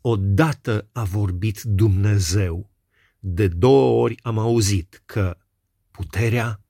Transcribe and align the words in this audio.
odată 0.00 0.88
a 0.92 1.04
vorbit 1.04 1.62
Dumnezeu, 1.62 2.70
de 3.18 3.48
două 3.48 4.02
ori 4.02 4.22
am 4.22 4.38
auzit 4.38 5.02
că 5.06 5.38
puterea 5.90 6.64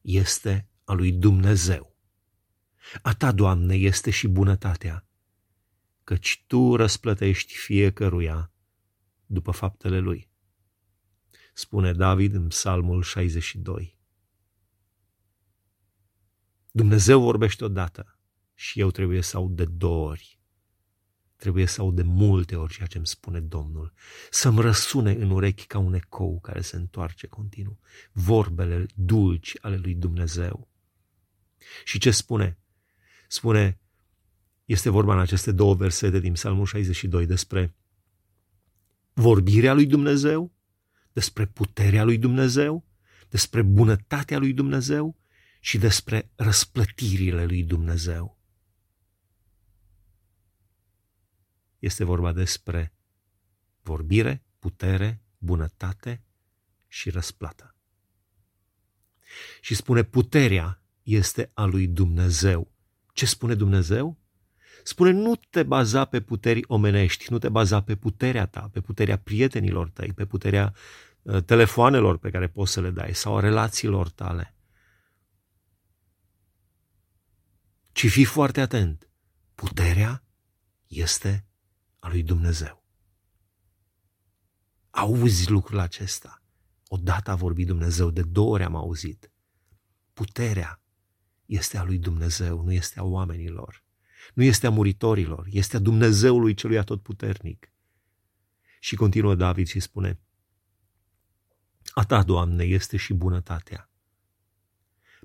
este 0.00 0.68
a 0.84 0.92
lui 0.92 1.12
Dumnezeu. 1.12 1.96
A 3.02 3.14
ta, 3.14 3.32
Doamne, 3.32 3.74
este 3.74 4.10
și 4.10 4.28
bunătatea, 4.28 5.06
căci 6.04 6.44
Tu 6.46 6.76
răsplătești 6.76 7.54
fiecăruia 7.54 8.52
după 9.26 9.50
faptele 9.50 9.98
lui. 9.98 10.30
Spune 11.52 11.92
David 11.92 12.34
în 12.34 12.46
Psalmul 12.48 13.02
62. 13.02 13.98
Dumnezeu 16.70 17.20
vorbește 17.20 17.64
odată 17.64 18.18
și 18.54 18.80
eu 18.80 18.90
trebuie 18.90 19.20
să 19.20 19.36
aud 19.36 19.56
de 19.56 19.64
două 19.64 20.08
ori. 20.08 20.39
Trebuie 21.40 21.66
să 21.66 21.80
aud 21.80 21.96
de 21.96 22.02
multe 22.02 22.56
ori 22.56 22.72
ceea 22.72 22.86
ce 22.86 22.96
îmi 22.96 23.06
spune 23.06 23.40
Domnul. 23.40 23.92
Să-mi 24.30 24.60
răsune 24.60 25.12
în 25.12 25.30
urechi 25.30 25.66
ca 25.66 25.78
un 25.78 25.94
ecou 25.94 26.40
care 26.40 26.60
se 26.60 26.76
întoarce 26.76 27.26
continuu. 27.26 27.78
Vorbele 28.12 28.86
dulci 28.94 29.56
ale 29.60 29.76
lui 29.76 29.94
Dumnezeu. 29.94 30.68
Și 31.84 31.98
ce 31.98 32.10
spune? 32.10 32.58
Spune, 33.28 33.78
este 34.64 34.88
vorba 34.88 35.12
în 35.12 35.20
aceste 35.20 35.52
două 35.52 35.74
versete 35.74 36.18
din 36.18 36.32
Psalmul 36.32 36.66
62 36.66 37.26
despre 37.26 37.74
vorbirea 39.12 39.72
lui 39.72 39.86
Dumnezeu, 39.86 40.52
despre 41.12 41.46
puterea 41.46 42.04
lui 42.04 42.18
Dumnezeu, 42.18 42.84
despre 43.28 43.62
bunătatea 43.62 44.38
lui 44.38 44.52
Dumnezeu 44.52 45.16
și 45.60 45.78
despre 45.78 46.30
răsplătirile 46.34 47.44
lui 47.44 47.62
Dumnezeu. 47.62 48.39
Este 51.80 52.04
vorba 52.04 52.32
despre 52.32 52.94
vorbire, 53.82 54.44
putere, 54.58 55.22
bunătate 55.38 56.24
și 56.88 57.10
răsplată. 57.10 57.74
Și 59.60 59.74
spune 59.74 60.02
puterea 60.02 60.82
este 61.02 61.50
a 61.54 61.64
lui 61.64 61.86
Dumnezeu. 61.86 62.72
Ce 63.12 63.26
spune 63.26 63.54
Dumnezeu? 63.54 64.18
Spune 64.82 65.10
nu 65.10 65.36
te 65.36 65.62
baza 65.62 66.04
pe 66.04 66.20
puteri 66.20 66.64
omenești, 66.66 67.32
nu 67.32 67.38
te 67.38 67.48
baza 67.48 67.82
pe 67.82 67.96
puterea 67.96 68.46
ta, 68.46 68.68
pe 68.72 68.80
puterea 68.80 69.18
prietenilor 69.18 69.90
tăi, 69.90 70.12
pe 70.12 70.26
puterea 70.26 70.74
uh, 71.22 71.42
telefoanelor 71.44 72.18
pe 72.18 72.30
care 72.30 72.48
poți 72.48 72.72
să 72.72 72.80
le 72.80 72.90
dai 72.90 73.14
sau 73.14 73.36
a 73.36 73.40
relațiilor 73.40 74.10
tale. 74.10 74.54
Ci 77.92 78.10
fii 78.10 78.24
foarte 78.24 78.60
atent. 78.60 79.08
Puterea 79.54 80.24
este 80.86 81.49
a 82.00 82.08
lui 82.08 82.22
Dumnezeu. 82.22 82.84
Auzi 84.90 85.50
lucrul 85.50 85.78
acesta. 85.78 86.42
Odată 86.88 87.30
a 87.30 87.34
vorbit 87.34 87.66
Dumnezeu, 87.66 88.10
de 88.10 88.22
două 88.22 88.52
ori 88.52 88.62
am 88.62 88.74
auzit. 88.74 89.32
Puterea 90.12 90.82
este 91.46 91.78
a 91.78 91.84
lui 91.84 91.98
Dumnezeu, 91.98 92.62
nu 92.62 92.72
este 92.72 93.00
a 93.00 93.02
oamenilor. 93.02 93.84
Nu 94.34 94.42
este 94.42 94.66
a 94.66 94.70
muritorilor, 94.70 95.46
este 95.50 95.76
a 95.76 95.80
Dumnezeului 95.80 96.54
celui 96.54 96.78
atotputernic. 96.78 97.72
Și 98.80 98.96
continuă 98.96 99.34
David 99.34 99.66
și 99.66 99.80
spune, 99.80 100.20
A 101.94 102.04
ta, 102.04 102.22
Doamne, 102.22 102.64
este 102.64 102.96
și 102.96 103.14
bunătatea. 103.14 103.90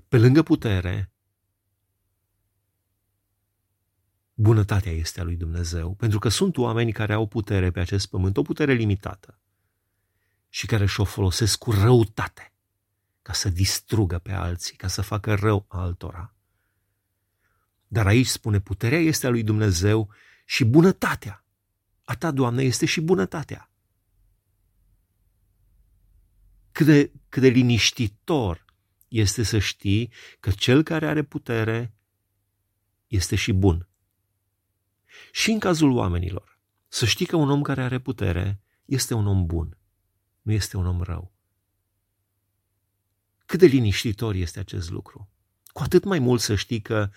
Pe 0.08 0.18
lângă 0.18 0.42
putere, 0.42 1.12
bunătatea 4.38 4.92
este 4.92 5.20
a 5.20 5.22
lui 5.22 5.36
Dumnezeu, 5.36 5.94
pentru 5.94 6.18
că 6.18 6.28
sunt 6.28 6.56
oameni 6.56 6.92
care 6.92 7.12
au 7.12 7.26
putere 7.26 7.70
pe 7.70 7.80
acest 7.80 8.06
pământ, 8.06 8.36
o 8.36 8.42
putere 8.42 8.72
limitată, 8.72 9.38
și 10.48 10.66
care 10.66 10.86
și-o 10.86 11.04
folosesc 11.04 11.58
cu 11.58 11.70
răutate 11.70 12.52
ca 13.22 13.32
să 13.32 13.48
distrugă 13.48 14.18
pe 14.18 14.32
alții, 14.32 14.76
ca 14.76 14.88
să 14.88 15.02
facă 15.02 15.34
rău 15.34 15.64
altora. 15.68 16.34
Dar 17.86 18.06
aici 18.06 18.26
spune, 18.26 18.60
puterea 18.60 18.98
este 18.98 19.26
a 19.26 19.30
lui 19.30 19.42
Dumnezeu 19.42 20.10
și 20.44 20.64
bunătatea. 20.64 21.44
A 22.04 22.14
ta, 22.14 22.30
Doamne, 22.30 22.62
este 22.62 22.86
și 22.86 23.00
bunătatea. 23.00 23.70
Cât 26.72 26.86
de, 26.86 27.12
cât 27.28 27.42
de 27.42 27.48
liniștitor 27.48 28.64
este 29.08 29.42
să 29.42 29.58
știi 29.58 30.12
că 30.40 30.50
cel 30.50 30.82
care 30.82 31.06
are 31.06 31.22
putere 31.22 31.94
este 33.06 33.36
și 33.36 33.52
bun. 33.52 33.88
Și 35.32 35.50
în 35.50 35.58
cazul 35.58 35.90
oamenilor, 35.90 36.58
să 36.88 37.06
știi 37.06 37.26
că 37.26 37.36
un 37.36 37.50
om 37.50 37.62
care 37.62 37.82
are 37.82 37.98
putere 37.98 38.60
este 38.84 39.14
un 39.14 39.26
om 39.26 39.46
bun, 39.46 39.78
nu 40.42 40.52
este 40.52 40.76
un 40.76 40.86
om 40.86 41.02
rău. 41.02 41.34
Cât 43.46 43.58
de 43.58 43.66
liniștitor 43.66 44.34
este 44.34 44.58
acest 44.58 44.90
lucru. 44.90 45.30
Cu 45.66 45.82
atât 45.82 46.04
mai 46.04 46.18
mult 46.18 46.40
să 46.40 46.54
știi 46.54 46.80
că 46.80 47.10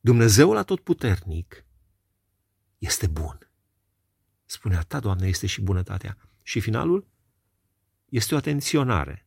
Dumnezeul 0.00 0.56
atotputernic 0.56 1.64
este 2.78 3.06
bun. 3.06 3.50
Spunea 4.44 4.80
ta, 4.82 5.00
Doamne, 5.00 5.26
este 5.26 5.46
și 5.46 5.60
bunătatea. 5.60 6.18
Și 6.42 6.60
finalul 6.60 7.06
este 8.08 8.34
o 8.34 8.36
atenționare 8.36 9.26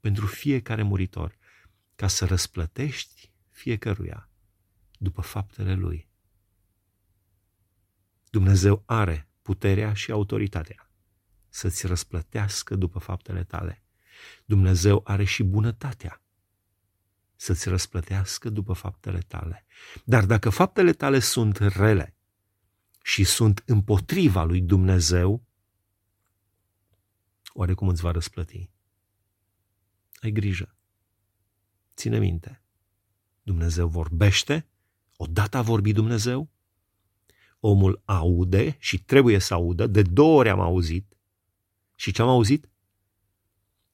pentru 0.00 0.26
fiecare 0.26 0.82
muritor, 0.82 1.36
ca 1.96 2.08
să 2.08 2.24
răsplătești 2.24 3.32
fiecăruia 3.50 4.28
după 4.98 5.20
faptele 5.20 5.74
lui. 5.74 6.08
Dumnezeu 8.30 8.82
are 8.86 9.28
puterea 9.42 9.92
și 9.92 10.10
autoritatea 10.10 10.90
să-ți 11.48 11.86
răsplătească 11.86 12.74
după 12.74 12.98
faptele 12.98 13.44
tale. 13.44 13.82
Dumnezeu 14.44 15.00
are 15.04 15.24
și 15.24 15.42
bunătatea 15.42 16.22
să-ți 17.36 17.68
răsplătească 17.68 18.50
după 18.50 18.72
faptele 18.72 19.18
tale. 19.18 19.66
Dar 20.04 20.26
dacă 20.26 20.50
faptele 20.50 20.92
tale 20.92 21.18
sunt 21.18 21.56
rele 21.56 22.16
și 23.02 23.24
sunt 23.24 23.62
împotriva 23.66 24.44
lui 24.44 24.60
Dumnezeu, 24.60 25.46
oare 27.52 27.74
cum 27.74 27.88
îți 27.88 28.02
va 28.02 28.10
răsplăti? 28.10 28.70
Ai 30.20 30.30
grijă. 30.30 30.76
Ține 31.94 32.18
minte. 32.18 32.62
Dumnezeu 33.42 33.88
vorbește, 33.88 34.66
odată 35.20 35.56
a 35.56 35.62
vorbit 35.62 35.94
Dumnezeu, 35.94 36.50
omul 37.60 38.02
aude 38.04 38.76
și 38.78 39.02
trebuie 39.04 39.38
să 39.38 39.54
audă, 39.54 39.86
de 39.86 40.02
două 40.02 40.38
ori 40.38 40.48
am 40.48 40.60
auzit. 40.60 41.16
Și 41.94 42.12
ce 42.12 42.22
am 42.22 42.28
auzit? 42.28 42.68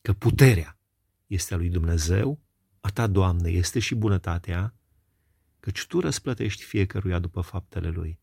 Că 0.01 0.13
puterea 0.13 0.79
este 1.27 1.55
a 1.55 1.57
lui 1.57 1.69
Dumnezeu 1.69 2.41
a 2.81 2.91
ta, 2.91 3.07
Doamne, 3.07 3.51
este 3.51 3.79
și 3.79 3.95
bunătatea, 3.95 4.75
căci 5.61 5.87
Tu 5.87 6.01
răsplătești 6.01 6.63
fiecăruia 6.63 7.19
după 7.19 7.41
faptele 7.41 7.89
lui. 7.89 8.21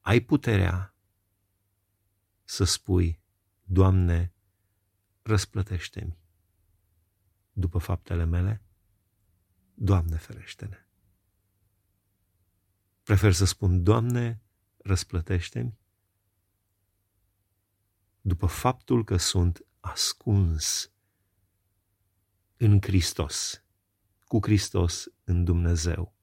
Ai 0.00 0.20
puterea 0.20 0.94
să 2.44 2.64
spui, 2.64 3.20
Doamne, 3.62 4.32
răsplătește-mi 5.22 6.18
după 7.52 7.78
faptele 7.78 8.24
mele? 8.24 8.62
Doamne, 9.74 10.16
ferește-ne! 10.16 10.83
Prefer 13.04 13.32
să 13.32 13.44
spun, 13.44 13.82
Doamne, 13.82 14.40
răsplătește-mi 14.76 15.78
după 18.20 18.46
faptul 18.46 19.04
că 19.04 19.16
sunt 19.16 19.66
ascuns 19.80 20.90
în 22.56 22.80
Hristos, 22.80 23.64
cu 24.24 24.38
Hristos 24.42 25.06
în 25.24 25.44
Dumnezeu. 25.44 26.14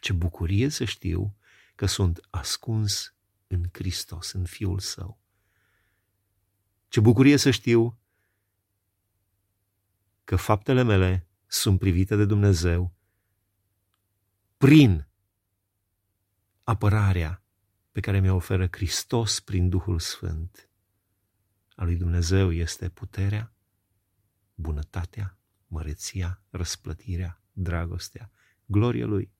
Ce 0.00 0.12
bucurie 0.12 0.68
să 0.68 0.84
știu 0.84 1.36
că 1.74 1.86
sunt 1.86 2.26
ascuns 2.30 3.14
în 3.46 3.64
Hristos, 3.72 4.32
în 4.32 4.44
Fiul 4.44 4.78
Său. 4.78 5.20
Ce 6.88 7.00
bucurie 7.00 7.36
să 7.36 7.50
știu 7.50 7.98
că 10.24 10.36
faptele 10.36 10.82
mele 10.82 11.28
sunt 11.46 11.78
privite 11.78 12.16
de 12.16 12.24
Dumnezeu 12.24 12.94
prin 14.56 15.08
apărarea 16.66 17.42
pe 17.92 18.00
care 18.00 18.20
mi-o 18.20 18.34
oferă 18.34 18.68
Hristos 18.70 19.40
prin 19.40 19.68
Duhul 19.68 19.98
Sfânt. 19.98 20.68
A 21.74 21.84
lui 21.84 21.96
Dumnezeu 21.96 22.52
este 22.52 22.88
puterea, 22.88 23.52
bunătatea, 24.54 25.38
măreția, 25.66 26.42
răsplătirea, 26.50 27.42
dragostea, 27.52 28.30
gloria 28.64 29.06
Lui 29.06 29.30